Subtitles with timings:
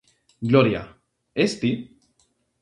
[0.51, 0.81] Gloria,
[1.45, 1.73] es ti?